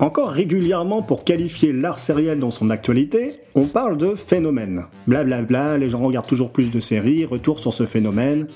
Encore 0.00 0.30
régulièrement, 0.30 1.02
pour 1.02 1.24
qualifier 1.24 1.74
l'art 1.74 1.98
sériel 1.98 2.38
dans 2.38 2.50
son 2.50 2.70
actualité, 2.70 3.36
on 3.54 3.66
parle 3.66 3.98
de 3.98 4.14
phénomène. 4.14 4.86
Blablabla, 5.06 5.42
bla 5.42 5.62
bla, 5.72 5.78
les 5.78 5.90
gens 5.90 5.98
regardent 5.98 6.26
toujours 6.26 6.52
plus 6.52 6.70
de 6.70 6.80
séries, 6.80 7.26
retour 7.26 7.58
sur 7.58 7.74
ce 7.74 7.84
phénomène. 7.84 8.48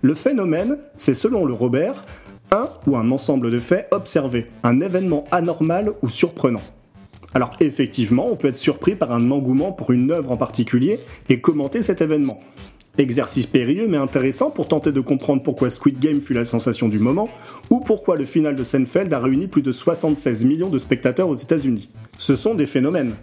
Le 0.00 0.14
phénomène, 0.14 0.78
c'est 0.96 1.12
selon 1.12 1.44
le 1.44 1.52
Robert, 1.52 2.06
un 2.50 2.70
ou 2.86 2.96
un 2.96 3.10
ensemble 3.10 3.50
de 3.50 3.58
faits 3.58 3.88
observés, 3.90 4.46
un 4.62 4.80
événement 4.80 5.24
anormal 5.30 5.92
ou 6.00 6.08
surprenant. 6.08 6.62
Alors 7.34 7.52
effectivement, 7.60 8.28
on 8.30 8.36
peut 8.36 8.48
être 8.48 8.56
surpris 8.56 8.96
par 8.96 9.12
un 9.12 9.30
engouement 9.30 9.72
pour 9.72 9.90
une 9.90 10.10
œuvre 10.10 10.30
en 10.30 10.38
particulier 10.38 11.00
et 11.28 11.42
commenter 11.42 11.82
cet 11.82 12.00
événement. 12.00 12.38
Exercice 12.98 13.46
périlleux 13.46 13.88
mais 13.88 13.98
intéressant 13.98 14.50
pour 14.50 14.68
tenter 14.68 14.90
de 14.90 15.00
comprendre 15.00 15.42
pourquoi 15.42 15.68
Squid 15.68 15.98
Game 15.98 16.20
fut 16.20 16.32
la 16.32 16.44
sensation 16.44 16.88
du 16.88 16.98
moment, 16.98 17.28
ou 17.68 17.80
pourquoi 17.80 18.16
le 18.16 18.24
final 18.24 18.56
de 18.56 18.62
Seinfeld 18.62 19.12
a 19.12 19.18
réuni 19.18 19.48
plus 19.48 19.62
de 19.62 19.72
76 19.72 20.44
millions 20.44 20.70
de 20.70 20.78
spectateurs 20.78 21.28
aux 21.28 21.34
États-Unis. 21.34 21.90
Ce 22.18 22.36
sont 22.36 22.54
des 22.54 22.66
phénomènes. 22.66 23.14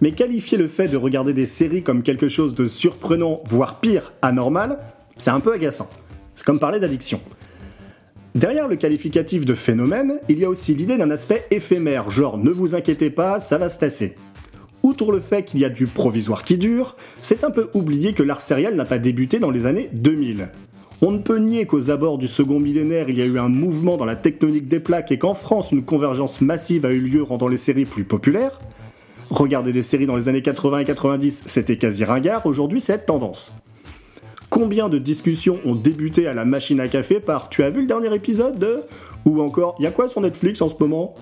Mais 0.00 0.12
qualifier 0.12 0.58
le 0.58 0.68
fait 0.68 0.88
de 0.88 0.96
regarder 0.96 1.32
des 1.32 1.46
séries 1.46 1.82
comme 1.82 2.02
quelque 2.02 2.28
chose 2.28 2.54
de 2.54 2.66
surprenant, 2.66 3.40
voire 3.46 3.80
pire, 3.80 4.12
anormal, 4.20 4.78
c'est 5.16 5.30
un 5.30 5.40
peu 5.40 5.52
agaçant. 5.52 5.88
C'est 6.34 6.44
comme 6.44 6.58
parler 6.58 6.80
d'addiction. 6.80 7.20
Derrière 8.34 8.66
le 8.66 8.76
qualificatif 8.76 9.46
de 9.46 9.54
phénomène, 9.54 10.18
il 10.28 10.40
y 10.40 10.44
a 10.44 10.48
aussi 10.48 10.74
l'idée 10.74 10.98
d'un 10.98 11.12
aspect 11.12 11.46
éphémère, 11.52 12.10
genre 12.10 12.36
ne 12.36 12.50
vous 12.50 12.74
inquiétez 12.74 13.08
pas, 13.08 13.38
ça 13.38 13.58
va 13.58 13.68
se 13.68 13.78
tasser. 13.78 14.16
Outre 14.84 15.12
le 15.12 15.20
fait 15.20 15.44
qu'il 15.44 15.60
y 15.60 15.64
a 15.64 15.70
du 15.70 15.86
provisoire 15.86 16.44
qui 16.44 16.58
dure, 16.58 16.94
c'est 17.22 17.42
un 17.42 17.50
peu 17.50 17.70
oublié 17.72 18.12
que 18.12 18.22
l'art 18.22 18.42
sérial 18.42 18.74
n'a 18.74 18.84
pas 18.84 18.98
débuté 18.98 19.38
dans 19.38 19.50
les 19.50 19.64
années 19.64 19.88
2000. 19.94 20.50
On 21.00 21.10
ne 21.10 21.18
peut 21.18 21.38
nier 21.38 21.64
qu'aux 21.64 21.90
abords 21.90 22.18
du 22.18 22.28
second 22.28 22.60
millénaire, 22.60 23.08
il 23.08 23.16
y 23.16 23.22
a 23.22 23.24
eu 23.24 23.38
un 23.38 23.48
mouvement 23.48 23.96
dans 23.96 24.04
la 24.04 24.14
tectonique 24.14 24.68
des 24.68 24.80
plaques 24.80 25.10
et 25.10 25.16
qu'en 25.16 25.32
France, 25.32 25.72
une 25.72 25.84
convergence 25.84 26.42
massive 26.42 26.84
a 26.84 26.90
eu 26.90 27.00
lieu 27.00 27.22
rendant 27.22 27.48
les 27.48 27.56
séries 27.56 27.86
plus 27.86 28.04
populaires. 28.04 28.58
Regarder 29.30 29.72
des 29.72 29.80
séries 29.80 30.04
dans 30.04 30.16
les 30.16 30.28
années 30.28 30.42
80 30.42 30.80
et 30.80 30.84
90, 30.84 31.44
c'était 31.46 31.78
quasi 31.78 32.04
ringard, 32.04 32.44
aujourd'hui 32.44 32.82
c'est 32.82 33.06
tendance. 33.06 33.54
Combien 34.50 34.90
de 34.90 34.98
discussions 34.98 35.60
ont 35.64 35.74
débuté 35.74 36.26
à 36.26 36.34
la 36.34 36.44
machine 36.44 36.78
à 36.78 36.88
café 36.88 37.20
par 37.20 37.48
Tu 37.48 37.62
as 37.62 37.70
vu 37.70 37.80
le 37.80 37.86
dernier 37.86 38.14
épisode 38.14 38.58
de 38.58 38.82
Ou 39.24 39.40
encore 39.40 39.76
Y 39.78 39.86
a 39.86 39.90
quoi 39.90 40.08
sur 40.08 40.20
Netflix 40.20 40.60
en 40.60 40.68
ce 40.68 40.74
moment? 40.78 41.14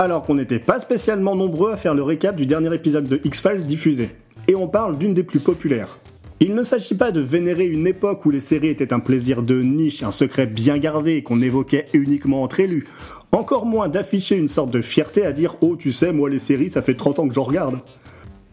Alors 0.00 0.22
qu'on 0.22 0.36
n'était 0.36 0.60
pas 0.60 0.78
spécialement 0.78 1.34
nombreux 1.34 1.72
à 1.72 1.76
faire 1.76 1.92
le 1.92 2.04
récap 2.04 2.36
du 2.36 2.46
dernier 2.46 2.72
épisode 2.72 3.08
de 3.08 3.20
X-Files 3.24 3.66
diffusé. 3.66 4.10
Et 4.46 4.54
on 4.54 4.68
parle 4.68 4.96
d'une 4.96 5.12
des 5.12 5.24
plus 5.24 5.40
populaires. 5.40 5.98
Il 6.38 6.54
ne 6.54 6.62
s'agit 6.62 6.94
pas 6.94 7.10
de 7.10 7.18
vénérer 7.18 7.66
une 7.66 7.84
époque 7.84 8.24
où 8.24 8.30
les 8.30 8.38
séries 8.38 8.68
étaient 8.68 8.92
un 8.92 9.00
plaisir 9.00 9.42
de 9.42 9.60
niche, 9.60 10.04
un 10.04 10.12
secret 10.12 10.46
bien 10.46 10.78
gardé 10.78 11.24
qu'on 11.24 11.42
évoquait 11.42 11.88
uniquement 11.94 12.44
entre 12.44 12.60
élus. 12.60 12.86
Encore 13.32 13.66
moins 13.66 13.88
d'afficher 13.88 14.36
une 14.36 14.46
sorte 14.46 14.70
de 14.70 14.82
fierté 14.82 15.26
à 15.26 15.32
dire 15.32 15.56
Oh, 15.62 15.74
tu 15.74 15.90
sais, 15.90 16.12
moi 16.12 16.30
les 16.30 16.38
séries, 16.38 16.70
ça 16.70 16.80
fait 16.80 16.94
30 16.94 17.18
ans 17.18 17.26
que 17.26 17.34
j'en 17.34 17.42
regarde. 17.42 17.80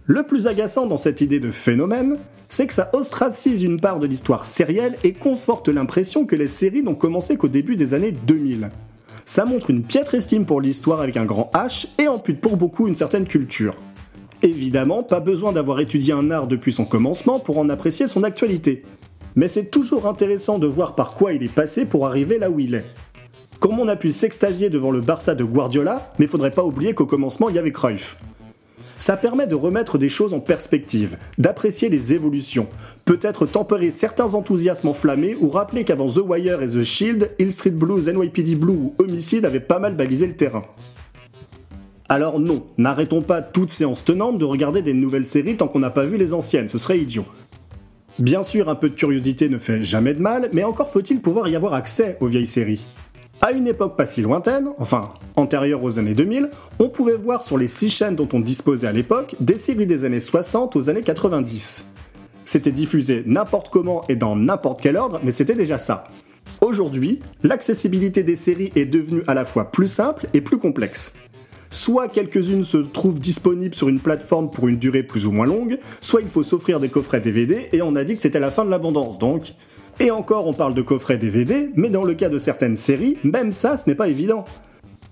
Le 0.05 0.23
plus 0.23 0.47
agaçant 0.47 0.87
dans 0.87 0.97
cette 0.97 1.21
idée 1.21 1.39
de 1.39 1.52
phénomène, 1.52 2.17
c'est 2.49 2.65
que 2.65 2.73
ça 2.73 2.89
ostracise 2.93 3.61
une 3.61 3.80
part 3.80 3.99
de 3.99 4.07
l'histoire 4.07 4.47
sérielle 4.47 4.97
et 5.03 5.13
conforte 5.13 5.67
l'impression 5.67 6.25
que 6.25 6.35
les 6.35 6.47
séries 6.47 6.81
n'ont 6.81 6.95
commencé 6.95 7.37
qu'au 7.37 7.49
début 7.49 7.75
des 7.75 7.93
années 7.93 8.13
2000. 8.13 8.71
Ça 9.27 9.43
montre 9.43 9.71
une 9.71 9.81
piètre 9.81 10.13
estime 10.13 10.45
pour 10.45 10.61
l'histoire 10.61 11.01
avec 11.01 11.17
un 11.17 11.25
grand 11.25 11.49
H 11.55 11.87
et 11.97 12.07
ampute 12.07 12.39
pour 12.39 12.57
beaucoup 12.57 12.87
une 12.87 12.93
certaine 12.93 13.25
culture. 13.25 13.75
Évidemment, 14.43 15.01
pas 15.01 15.19
besoin 15.19 15.51
d'avoir 15.51 15.79
étudié 15.79 16.13
un 16.13 16.29
art 16.29 16.45
depuis 16.45 16.71
son 16.71 16.86
commencement 16.86 17.39
pour 17.39 17.58
en 17.58 17.67
apprécier 17.69 18.05
son 18.05 18.21
actualité. 18.21 18.83
Mais 19.35 19.47
c'est 19.47 19.71
toujours 19.71 20.05
intéressant 20.05 20.59
de 20.59 20.67
voir 20.67 20.93
par 20.93 21.15
quoi 21.15 21.33
il 21.33 21.41
est 21.41 21.53
passé 21.53 21.85
pour 21.85 22.05
arriver 22.05 22.37
là 22.37 22.52
où 22.52 22.59
il 22.59 22.75
est. 22.75 22.85
Comme 23.59 23.80
on 23.80 23.87
a 23.87 23.95
pu 23.95 24.11
s'extasier 24.11 24.69
devant 24.69 24.91
le 24.91 25.02
Barça 25.02 25.33
de 25.33 25.43
Guardiola, 25.43 26.14
mais 26.19 26.27
faudrait 26.27 26.52
pas 26.52 26.64
oublier 26.64 26.93
qu'au 26.93 27.08
commencement 27.08 27.49
il 27.49 27.55
y 27.55 27.59
avait 27.59 27.71
Cruyff. 27.71 28.17
Ça 28.98 29.17
permet 29.17 29.48
de 29.48 29.56
remettre 29.56 29.98
des 29.98 30.10
choses 30.10 30.33
en 30.33 30.39
perspective, 30.39 31.17
d'apprécier 31.38 31.89
les 31.89 32.14
évolutions, 32.14 32.67
peut-être 33.04 33.45
tempérer 33.45 33.92
certains 33.92 34.33
enthousiasmes 34.33 34.88
enflammés 34.88 35.36
ou 35.39 35.50
rappeler 35.50 35.83
qu'avant 35.83 36.08
The 36.08 36.22
Wire 36.26 36.61
et 36.61 36.67
The 36.67 36.83
Shield, 36.83 37.32
Hill 37.38 37.52
Street 37.52 37.72
Blues, 37.72 38.08
NYPD 38.08 38.56
Blue 38.56 38.73
ou 38.73 38.95
Homicide 39.00 39.45
avaient 39.45 39.60
pas 39.60 39.80
mal 39.80 39.95
balisé 39.95 40.28
le 40.28 40.36
terrain. 40.36 40.64
Alors 42.08 42.39
non, 42.39 42.64
n'arrêtons 42.78 43.22
pas 43.22 43.42
toute 43.42 43.72
séance 43.72 44.06
tenante 44.06 44.38
de 44.38 44.45
regarder 44.45 44.82
des 44.82 44.94
nouvelles 44.94 45.26
séries 45.26 45.58
tant 45.58 45.67
qu'on 45.67 45.80
n'a 45.80 45.89
pas 45.89 46.06
vu 46.06 46.17
les 46.17 46.33
anciennes, 46.33 46.70
ce 46.70 46.77
serait 46.77 47.00
idiot. 47.00 47.26
Bien 48.17 48.44
sûr, 48.44 48.70
un 48.70 48.76
peu 48.76 48.89
de 48.89 48.95
curiosité 48.95 49.50
ne 49.50 49.58
fait 49.58 49.83
jamais 49.83 50.14
de 50.14 50.22
mal, 50.22 50.50
mais 50.54 50.64
encore 50.64 50.89
faut-il 50.89 51.20
pouvoir 51.20 51.50
y 51.50 51.56
avoir 51.56 51.73
accès 51.73 52.17
aux 52.22 52.27
vieilles 52.27 52.45
séries. 52.45 52.88
À 53.41 53.51
une 53.51 53.67
époque 53.67 53.97
pas 53.97 54.05
si 54.05 54.21
lointaine, 54.21 54.69
enfin 54.79 55.13
antérieure 55.35 55.83
aux 55.83 55.99
années 55.99 56.13
2000, 56.13 56.49
on 56.79 56.89
pouvait 56.89 57.17
voir 57.17 57.43
sur 57.43 57.57
les 57.57 57.67
six 57.67 57.89
chaînes 57.89 58.15
dont 58.15 58.29
on 58.33 58.39
disposait 58.39 58.87
à 58.87 58.93
l'époque 58.93 59.35
des 59.39 59.57
séries 59.57 59.85
des 59.85 60.05
années 60.05 60.21
60 60.21 60.75
aux 60.75 60.89
années 60.89 61.03
90. 61.03 61.85
C'était 62.45 62.71
diffusé 62.71 63.23
n'importe 63.25 63.69
comment 63.69 64.03
et 64.07 64.15
dans 64.15 64.35
n'importe 64.35 64.81
quel 64.81 64.95
ordre, 64.95 65.19
mais 65.23 65.31
c'était 65.31 65.55
déjà 65.55 65.77
ça. 65.77 66.05
Aujourd'hui, 66.61 67.19
l'accessibilité 67.43 68.23
des 68.23 68.37
séries 68.37 68.71
est 68.75 68.85
devenue 68.85 69.23
à 69.27 69.33
la 69.33 69.43
fois 69.43 69.71
plus 69.71 69.89
simple 69.89 70.27
et 70.33 70.41
plus 70.41 70.57
complexe. 70.57 71.13
Soit 71.69 72.07
quelques-unes 72.07 72.63
se 72.63 72.77
trouvent 72.77 73.19
disponibles 73.19 73.75
sur 73.75 73.89
une 73.89 73.99
plateforme 73.99 74.49
pour 74.49 74.69
une 74.69 74.77
durée 74.77 75.03
plus 75.03 75.25
ou 75.25 75.31
moins 75.31 75.45
longue, 75.45 75.77
soit 75.99 76.21
il 76.21 76.29
faut 76.29 76.43
s'offrir 76.43 76.79
des 76.79 76.89
coffrets 76.89 77.19
DVD 77.19 77.67
et 77.73 77.81
on 77.81 77.95
a 77.95 78.05
dit 78.05 78.15
que 78.15 78.21
c'était 78.21 78.39
la 78.39 78.52
fin 78.52 78.63
de 78.63 78.69
l'abondance 78.69 79.19
donc. 79.19 79.53
Et 80.00 80.11
encore, 80.11 80.48
on 80.48 80.54
parle 80.54 80.73
de 80.73 80.82
coffrets 80.82 81.17
DVD, 81.17 81.70
mais 81.76 81.89
dans 81.89 82.04
le 82.04 82.14
cas 82.14 82.30
de 82.30 82.38
certaines 82.38 82.76
séries, 82.76 83.17
même 83.23 83.52
ça, 83.52 83.78
ce 83.78 83.83
n'est 83.88 83.95
pas 83.95 84.10
évident. 84.10 84.44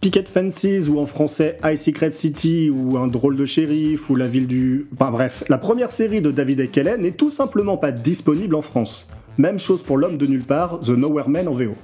Picket 0.02 0.26
Fences, 0.26 0.90
ou 0.90 1.00
en 1.00 1.06
français 1.06 1.58
High 1.64 1.78
Secret 1.78 2.12
City, 2.12 2.70
ou 2.70 2.98
Un 2.98 3.08
drôle 3.08 3.38
de 3.38 3.46
shérif, 3.46 4.10
ou 4.10 4.16
La 4.16 4.28
ville 4.28 4.48
du. 4.48 4.88
Enfin 4.94 5.12
bref, 5.12 5.46
la 5.48 5.58
première 5.58 5.92
série 5.92 6.22
de 6.22 6.32
David 6.32 6.60
et 6.60 6.68
Kellen 6.68 7.02
n'est 7.02 7.12
tout 7.12 7.30
simplement 7.30 7.78
pas 7.78 7.94
disponible 7.94 8.56
en 8.56 8.62
France. 8.62 9.08
Même 9.38 9.60
chose 9.60 9.82
pour 9.82 9.98
L'homme 9.98 10.18
de 10.18 10.28
nulle 10.28 10.44
part, 10.44 10.82
The 10.82 10.90
Nowhere 10.90 11.30
Man 11.30 11.48
en 11.48 11.54
VO. 11.54 11.76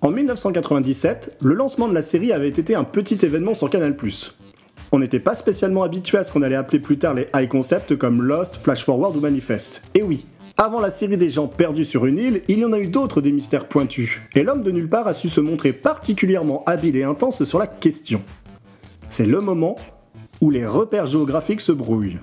En 0.00 0.10
1997, 0.10 1.38
le 1.40 1.54
lancement 1.54 1.86
de 1.86 1.94
la 1.94 2.02
série 2.02 2.32
avait 2.32 2.48
été 2.48 2.74
un 2.74 2.84
petit 2.84 3.24
événement 3.24 3.54
sur 3.54 3.70
Canal+. 3.70 3.94
On 4.90 4.98
n'était 4.98 5.20
pas 5.20 5.36
spécialement 5.36 5.84
habitué 5.84 6.18
à 6.18 6.24
ce 6.24 6.32
qu'on 6.32 6.42
allait 6.42 6.56
appeler 6.56 6.80
plus 6.80 6.98
tard 6.98 7.14
les 7.14 7.28
high 7.34 7.48
concepts 7.48 7.96
comme 7.96 8.22
Lost, 8.22 8.56
Flash 8.56 8.84
Forward 8.84 9.16
ou 9.16 9.20
Manifest. 9.20 9.82
Et 9.94 10.02
oui, 10.02 10.26
avant 10.56 10.80
la 10.80 10.90
série 10.90 11.16
des 11.16 11.28
gens 11.28 11.48
perdus 11.48 11.84
sur 11.84 12.06
une 12.06 12.18
île, 12.18 12.42
il 12.48 12.58
y 12.58 12.64
en 12.64 12.72
a 12.72 12.78
eu 12.78 12.88
d'autres 12.88 13.20
des 13.20 13.32
mystères 13.32 13.68
pointus, 13.68 14.20
et 14.34 14.42
l'homme 14.42 14.62
de 14.62 14.70
nulle 14.70 14.88
part 14.88 15.06
a 15.06 15.14
su 15.14 15.28
se 15.28 15.40
montrer 15.40 15.72
particulièrement 15.72 16.62
habile 16.64 16.96
et 16.96 17.04
intense 17.04 17.44
sur 17.44 17.58
la 17.58 17.66
question. 17.66 18.22
C'est 19.08 19.26
le 19.26 19.40
moment 19.40 19.76
où 20.40 20.50
les 20.50 20.66
repères 20.66 21.06
géographiques 21.06 21.60
se 21.60 21.72
brouillent. 21.72 22.18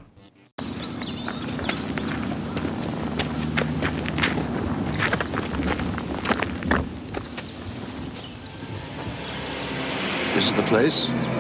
The? 10.74 11.33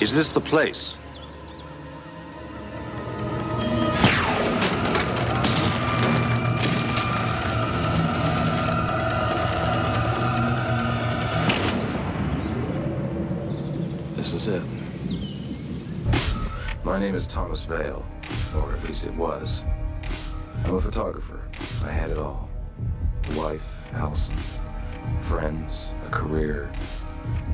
Is 0.00 0.12
this 0.12 0.30
the 0.30 0.40
place? 0.40 0.96
This 14.14 14.32
is 14.32 14.46
it. 14.46 14.62
My 16.84 17.00
name 17.00 17.16
is 17.16 17.26
Thomas 17.26 17.64
Vale, 17.64 18.06
or 18.54 18.72
at 18.72 18.84
least 18.84 19.04
it 19.04 19.14
was. 19.14 19.64
I'm 20.64 20.76
a 20.76 20.80
photographer. 20.80 21.40
I 21.84 21.90
had 21.90 22.10
it 22.10 22.18
all. 22.18 22.48
A 23.32 23.36
wife, 23.36 23.92
Allison, 23.94 24.36
friends, 25.22 25.88
a 26.06 26.10
career, 26.10 26.70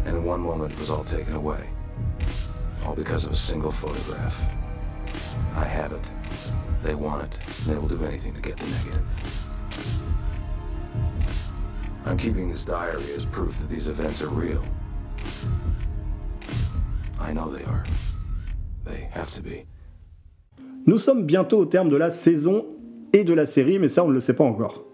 and 0.05 0.19
in 0.19 0.25
one 0.25 0.41
moment 0.41 0.75
it 0.75 0.79
was 0.79 0.91
all 0.91 1.05
taken 1.05 1.32
away. 1.32 1.74
All 2.87 2.94
because 2.94 3.26
of 3.26 3.32
a 3.32 3.37
single 3.37 3.70
photograph. 3.70 4.37
I 5.56 5.64
have 5.64 5.93
it. 5.93 6.05
They 6.82 6.94
want 6.94 7.23
it, 7.23 7.41
they 7.67 7.75
will 7.75 7.88
do 7.88 8.05
anything 8.05 8.35
to 8.35 8.41
get 8.41 8.56
the 8.56 8.67
negative. 8.67 9.44
I'm 12.05 12.19
keeping 12.19 12.50
this 12.50 12.64
diary 12.64 13.12
as 13.17 13.25
proof 13.25 13.58
that 13.61 13.70
these 13.70 13.88
events 13.88 14.20
are 14.20 14.29
real. 14.29 14.62
I 17.19 17.32
know 17.32 17.49
they 17.49 17.64
are. 17.64 17.85
They 18.85 19.08
have 19.12 19.32
to 19.35 19.43
be. 19.43 19.67
Nous 20.87 20.99
sommes 20.99 21.25
bientôt 21.25 21.61
au 21.61 21.64
terme 21.64 21.88
de 21.88 21.96
la 21.96 22.11
saison 22.11 22.69
et 23.14 23.25
de 23.25 23.32
la 23.32 23.46
série, 23.46 23.79
mais 23.79 23.88
ça 23.88 24.05
on 24.05 24.08
ne 24.08 24.12
le 24.12 24.20
sait 24.20 24.35
pas 24.35 24.44
encore. 24.44 24.85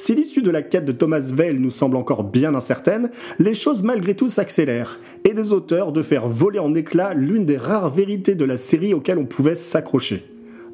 Si 0.00 0.14
l'issue 0.14 0.42
de 0.42 0.50
la 0.52 0.62
quête 0.62 0.84
de 0.84 0.92
Thomas 0.92 1.32
Vale 1.34 1.58
nous 1.58 1.72
semble 1.72 1.96
encore 1.96 2.22
bien 2.22 2.54
incertaine, 2.54 3.10
les 3.40 3.52
choses 3.52 3.82
malgré 3.82 4.14
tout 4.14 4.28
s'accélèrent, 4.28 5.00
et 5.24 5.34
les 5.34 5.50
auteurs 5.50 5.90
de 5.90 6.02
faire 6.02 6.28
voler 6.28 6.60
en 6.60 6.72
éclats 6.76 7.14
l'une 7.14 7.44
des 7.44 7.56
rares 7.56 7.90
vérités 7.90 8.36
de 8.36 8.44
la 8.44 8.56
série 8.56 8.94
auxquelles 8.94 9.18
on 9.18 9.26
pouvait 9.26 9.56
s'accrocher. 9.56 10.24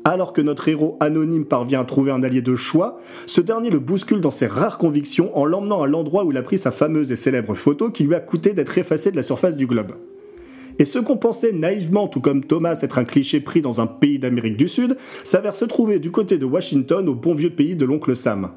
Alors 0.04 0.34
que 0.34 0.42
notre 0.42 0.68
héros 0.68 0.98
anonyme 1.00 1.46
parvient 1.46 1.80
à 1.80 1.84
trouver 1.86 2.10
un 2.10 2.22
allié 2.22 2.42
de 2.42 2.54
choix, 2.54 3.00
ce 3.26 3.40
dernier 3.40 3.70
le 3.70 3.78
bouscule 3.78 4.20
dans 4.20 4.30
ses 4.30 4.46
rares 4.46 4.76
convictions 4.76 5.34
en 5.38 5.46
l'emmenant 5.46 5.82
à 5.82 5.86
l'endroit 5.86 6.26
où 6.26 6.30
il 6.30 6.36
a 6.36 6.42
pris 6.42 6.58
sa 6.58 6.70
fameuse 6.70 7.10
et 7.10 7.16
célèbre 7.16 7.54
photo 7.54 7.90
qui 7.90 8.04
lui 8.04 8.14
a 8.14 8.20
coûté 8.20 8.52
d'être 8.52 8.76
effacée 8.76 9.10
de 9.10 9.16
la 9.16 9.22
surface 9.22 9.56
du 9.56 9.66
globe. 9.66 9.92
Et 10.78 10.84
ce 10.84 10.98
qu'on 10.98 11.16
pensait 11.16 11.52
naïvement, 11.52 12.08
tout 12.08 12.20
comme 12.20 12.44
Thomas, 12.44 12.78
être 12.82 12.98
un 12.98 13.04
cliché 13.04 13.40
pris 13.40 13.62
dans 13.62 13.80
un 13.80 13.86
pays 13.86 14.18
d'Amérique 14.18 14.58
du 14.58 14.68
Sud, 14.68 14.98
s'avère 15.22 15.56
se 15.56 15.64
trouver 15.64 15.98
du 15.98 16.10
côté 16.10 16.36
de 16.36 16.44
Washington 16.44 17.08
au 17.08 17.14
bon 17.14 17.34
vieux 17.34 17.54
pays 17.54 17.74
de 17.74 17.86
l'oncle 17.86 18.14
Sam. 18.14 18.50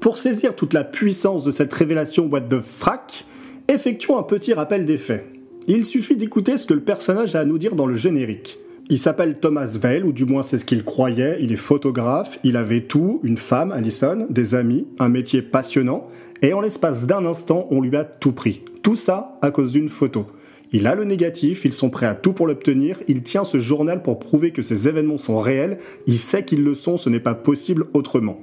Pour 0.00 0.16
saisir 0.16 0.56
toute 0.56 0.72
la 0.72 0.82
puissance 0.82 1.44
de 1.44 1.50
cette 1.50 1.74
révélation 1.74 2.26
what 2.26 2.40
the 2.40 2.60
frac, 2.60 3.26
effectuons 3.68 4.18
un 4.18 4.22
petit 4.22 4.54
rappel 4.54 4.86
des 4.86 4.96
faits. 4.96 5.26
Il 5.68 5.84
suffit 5.84 6.16
d'écouter 6.16 6.56
ce 6.56 6.66
que 6.66 6.72
le 6.72 6.80
personnage 6.80 7.36
a 7.36 7.40
à 7.40 7.44
nous 7.44 7.58
dire 7.58 7.74
dans 7.74 7.84
le 7.84 7.94
générique. 7.94 8.58
Il 8.88 8.98
s'appelle 8.98 9.38
Thomas 9.38 9.76
Vale, 9.78 10.06
ou 10.06 10.12
du 10.12 10.24
moins 10.24 10.42
c'est 10.42 10.58
ce 10.58 10.64
qu'il 10.64 10.84
croyait, 10.84 11.36
il 11.42 11.52
est 11.52 11.56
photographe, 11.56 12.40
il 12.44 12.56
avait 12.56 12.80
tout, 12.80 13.20
une 13.24 13.36
femme, 13.36 13.72
Allison, 13.72 14.26
des 14.30 14.54
amis, 14.54 14.88
un 14.98 15.10
métier 15.10 15.42
passionnant, 15.42 16.08
et 16.40 16.54
en 16.54 16.62
l'espace 16.62 17.06
d'un 17.06 17.26
instant, 17.26 17.68
on 17.70 17.82
lui 17.82 17.94
a 17.94 18.04
tout 18.04 18.32
pris. 18.32 18.62
Tout 18.82 18.96
ça 18.96 19.38
à 19.42 19.50
cause 19.50 19.72
d'une 19.72 19.90
photo. 19.90 20.26
Il 20.72 20.86
a 20.86 20.94
le 20.94 21.04
négatif, 21.04 21.66
ils 21.66 21.74
sont 21.74 21.90
prêts 21.90 22.06
à 22.06 22.14
tout 22.14 22.32
pour 22.32 22.46
l'obtenir, 22.46 22.98
il 23.06 23.22
tient 23.22 23.44
ce 23.44 23.58
journal 23.58 24.02
pour 24.02 24.18
prouver 24.18 24.50
que 24.50 24.62
ces 24.62 24.88
événements 24.88 25.18
sont 25.18 25.40
réels, 25.40 25.76
il 26.06 26.16
sait 26.16 26.44
qu'ils 26.44 26.64
le 26.64 26.74
sont, 26.74 26.96
ce 26.96 27.10
n'est 27.10 27.20
pas 27.20 27.34
possible 27.34 27.84
autrement. 27.92 28.40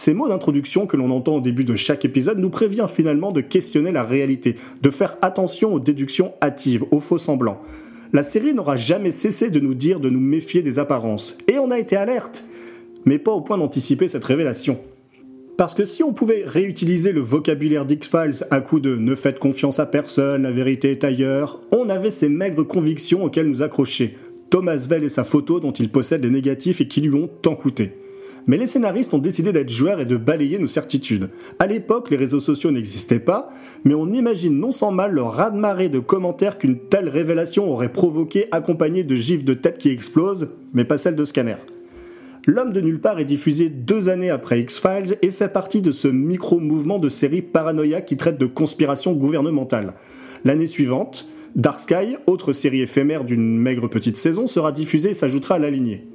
Ces 0.00 0.14
mots 0.14 0.28
d'introduction 0.28 0.86
que 0.86 0.96
l'on 0.96 1.10
entend 1.10 1.36
au 1.36 1.40
début 1.42 1.64
de 1.64 1.76
chaque 1.76 2.06
épisode 2.06 2.38
nous 2.38 2.48
prévient 2.48 2.86
finalement 2.90 3.32
de 3.32 3.42
questionner 3.42 3.92
la 3.92 4.02
réalité, 4.02 4.56
de 4.80 4.88
faire 4.88 5.18
attention 5.20 5.74
aux 5.74 5.78
déductions 5.78 6.32
hâtives, 6.40 6.86
aux 6.90 7.00
faux 7.00 7.18
semblants. 7.18 7.60
La 8.14 8.22
série 8.22 8.54
n'aura 8.54 8.76
jamais 8.76 9.10
cessé 9.10 9.50
de 9.50 9.60
nous 9.60 9.74
dire 9.74 10.00
de 10.00 10.08
nous 10.08 10.18
méfier 10.18 10.62
des 10.62 10.78
apparences, 10.78 11.36
et 11.48 11.58
on 11.58 11.70
a 11.70 11.78
été 11.78 11.96
alerte, 11.96 12.44
mais 13.04 13.18
pas 13.18 13.32
au 13.32 13.42
point 13.42 13.58
d'anticiper 13.58 14.08
cette 14.08 14.24
révélation. 14.24 14.78
Parce 15.58 15.74
que 15.74 15.84
si 15.84 16.02
on 16.02 16.14
pouvait 16.14 16.44
réutiliser 16.46 17.12
le 17.12 17.20
vocabulaire 17.20 17.84
d'X-Files 17.84 18.46
à 18.50 18.62
coup 18.62 18.80
de 18.80 18.96
ne 18.96 19.14
faites 19.14 19.38
confiance 19.38 19.80
à 19.80 19.84
personne, 19.84 20.44
la 20.44 20.50
vérité 20.50 20.92
est 20.92 21.04
ailleurs, 21.04 21.60
on 21.72 21.90
avait 21.90 22.08
ces 22.08 22.30
maigres 22.30 22.66
convictions 22.66 23.24
auxquelles 23.24 23.50
nous 23.50 23.60
accrocher. 23.60 24.16
Thomas 24.48 24.86
Vell 24.88 25.04
et 25.04 25.10
sa 25.10 25.24
photo 25.24 25.60
dont 25.60 25.72
il 25.72 25.90
possède 25.90 26.22
des 26.22 26.30
négatifs 26.30 26.80
et 26.80 26.88
qui 26.88 27.02
lui 27.02 27.14
ont 27.14 27.28
tant 27.42 27.54
coûté. 27.54 27.92
Mais 28.46 28.56
les 28.56 28.66
scénaristes 28.66 29.14
ont 29.14 29.18
décidé 29.18 29.52
d'être 29.52 29.70
joueurs 29.70 30.00
et 30.00 30.06
de 30.06 30.16
balayer 30.16 30.58
nos 30.58 30.66
certitudes. 30.66 31.30
À 31.58 31.66
l'époque, 31.66 32.10
les 32.10 32.16
réseaux 32.16 32.40
sociaux 32.40 32.70
n'existaient 32.70 33.20
pas, 33.20 33.50
mais 33.84 33.94
on 33.94 34.12
imagine 34.12 34.58
non 34.58 34.72
sans 34.72 34.92
mal 34.92 35.12
le 35.12 35.22
raz-de-marée 35.22 35.88
de 35.88 35.98
commentaires 35.98 36.58
qu'une 36.58 36.78
telle 36.78 37.08
révélation 37.08 37.70
aurait 37.70 37.92
provoqué 37.92 38.46
accompagnée 38.50 39.04
de 39.04 39.16
gifs 39.16 39.44
de 39.44 39.54
tête 39.54 39.78
qui 39.78 39.90
explosent, 39.90 40.48
mais 40.74 40.84
pas 40.84 40.98
celles 40.98 41.16
de 41.16 41.24
scanner. 41.24 41.56
L'homme 42.46 42.72
de 42.72 42.80
nulle 42.80 43.00
part 43.00 43.18
est 43.18 43.26
diffusé 43.26 43.68
deux 43.68 44.08
années 44.08 44.30
après 44.30 44.60
X-Files 44.60 45.18
et 45.20 45.30
fait 45.30 45.52
partie 45.52 45.82
de 45.82 45.90
ce 45.90 46.08
micro-mouvement 46.08 46.98
de 46.98 47.10
série 47.10 47.42
paranoïa 47.42 48.00
qui 48.00 48.16
traite 48.16 48.38
de 48.38 48.46
conspiration 48.46 49.12
gouvernementale. 49.12 49.92
L'année 50.44 50.66
suivante, 50.66 51.28
Dark 51.54 51.80
Sky, 51.80 52.16
autre 52.26 52.52
série 52.54 52.80
éphémère 52.80 53.24
d'une 53.24 53.58
maigre 53.58 53.88
petite 53.88 54.16
saison, 54.16 54.46
sera 54.46 54.72
diffusée 54.72 55.10
et 55.10 55.14
s'ajoutera 55.14 55.56
à 55.56 55.58
la 55.58 55.70
lignée. 55.70 56.06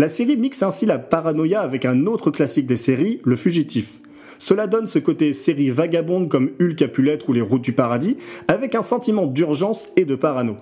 La 0.00 0.08
série 0.08 0.38
mixe 0.38 0.62
ainsi 0.62 0.86
la 0.86 0.98
paranoïa 0.98 1.60
avec 1.60 1.84
un 1.84 2.06
autre 2.06 2.30
classique 2.30 2.64
des 2.64 2.78
séries, 2.78 3.20
Le 3.22 3.36
Fugitif. 3.36 4.00
Cela 4.38 4.66
donne 4.66 4.86
ce 4.86 4.98
côté 4.98 5.34
série 5.34 5.68
vagabonde 5.68 6.30
comme 6.30 6.52
Hulk 6.58 6.80
a 6.80 6.88
pu 6.88 7.06
ou 7.28 7.32
Les 7.34 7.42
Routes 7.42 7.60
du 7.60 7.74
Paradis, 7.74 8.16
avec 8.48 8.74
un 8.74 8.80
sentiment 8.80 9.26
d'urgence 9.26 9.90
et 9.96 10.06
de 10.06 10.14
parano. 10.14 10.56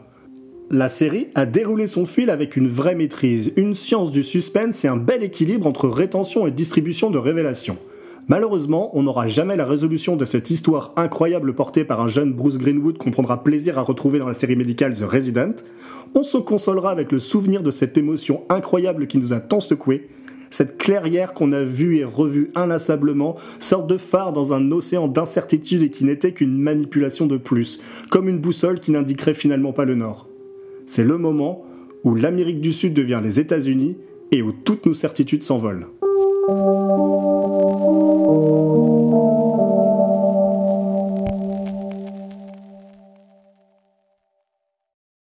La 0.71 0.89
série 0.89 1.29
a 1.37 1.47
déroulé 1.47 1.87
son 1.87 2.05
fil 2.05 2.31
avec 2.31 2.57
une 2.57 2.67
vraie 2.67 2.97
maîtrise, 2.97 3.53
une 3.55 3.77
science 3.77 4.11
du 4.11 4.25
suspense 4.25 4.85
et 4.85 4.89
un 4.89 4.97
bel 4.97 5.23
équilibre 5.23 5.69
entre 5.69 5.89
rétention 5.89 6.45
et 6.49 6.51
distribution 6.51 7.09
de 7.09 7.19
révélations. 7.19 7.79
Malheureusement, 8.29 8.91
on 8.93 9.05
n'aura 9.05 9.27
jamais 9.27 9.57
la 9.57 9.65
résolution 9.65 10.15
de 10.15 10.27
cette 10.27 10.51
histoire 10.51 10.93
incroyable 10.97 11.55
portée 11.55 11.85
par 11.85 12.03
un 12.03 12.09
jeune 12.09 12.35
Bruce 12.35 12.59
Greenwood 12.59 12.99
qu'on 12.99 13.11
prendra 13.11 13.43
plaisir 13.43 13.79
à 13.79 13.83
retrouver 13.83 14.19
dans 14.19 14.27
la 14.27 14.35
série 14.35 14.55
médicale 14.55 14.95
The 14.95 15.05
Resident. 15.05 15.55
On 16.15 16.23
se 16.23 16.37
consolera 16.37 16.91
avec 16.91 17.11
le 17.11 17.21
souvenir 17.21 17.63
de 17.63 17.71
cette 17.71 17.97
émotion 17.97 18.43
incroyable 18.51 19.07
qui 19.07 19.17
nous 19.17 19.33
a 19.33 19.41
tant 19.41 19.61
secoué, 19.61 20.09
cette 20.51 20.77
clairière 20.77 21.33
qu'on 21.33 21.53
a 21.53 21.65
vue 21.65 21.97
et 21.97 22.05
revue 22.05 22.51
inlassablement, 22.55 23.37
sorte 23.61 23.87
de 23.87 23.97
phare 23.97 24.35
dans 24.35 24.53
un 24.53 24.73
océan 24.73 25.09
d'incertitude 25.09 25.83
et 25.83 25.91
qui 25.91 26.05
n'était 26.05 26.33
qu'une 26.33 26.59
manipulation 26.59 27.27
de 27.27 27.39
plus, 27.39 27.81
comme 28.11 28.29
une 28.29 28.39
boussole 28.39 28.79
qui 28.79 28.91
n'indiquerait 28.91 29.33
finalement 29.33 29.73
pas 29.73 29.87
le 29.87 29.95
nord. 29.95 30.29
C'est 30.85 31.05
le 31.05 31.17
moment 31.17 31.65
où 32.05 32.15
l'Amérique 32.15 32.61
du 32.61 32.75
Sud 32.75 32.93
devient 32.93 33.21
les 33.23 33.41
États-Unis 33.41 33.97
et 34.33 34.43
où 34.43 34.53
toutes 34.53 34.85
nos 34.85 34.95
certitudes 34.95 35.45
s'envolent. 35.45 35.87